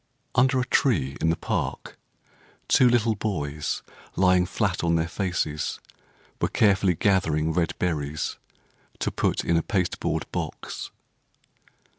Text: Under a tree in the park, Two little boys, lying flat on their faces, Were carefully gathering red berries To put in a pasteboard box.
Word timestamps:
Under 0.33 0.59
a 0.59 0.65
tree 0.65 1.15
in 1.21 1.29
the 1.29 1.35
park, 1.35 1.95
Two 2.67 2.89
little 2.89 3.13
boys, 3.13 3.83
lying 4.15 4.47
flat 4.47 4.83
on 4.83 4.95
their 4.95 5.07
faces, 5.07 5.79
Were 6.41 6.47
carefully 6.47 6.95
gathering 6.95 7.53
red 7.53 7.77
berries 7.77 8.37
To 8.97 9.11
put 9.11 9.43
in 9.45 9.57
a 9.57 9.61
pasteboard 9.61 10.25
box. 10.31 10.89